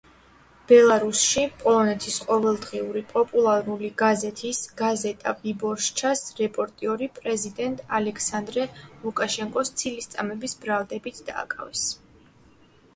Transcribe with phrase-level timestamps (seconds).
[0.69, 8.67] ბელარუსში პოლონეთის ყოველდღიური პოპულარული გაზეთის „გაზეტა ვიბორშჩას“ რეპორტიორი პრეზიდენტ ალექსანდრე
[9.05, 11.87] ლუკაშენკოს ცილისწამების ბრალდებით დაკავეს.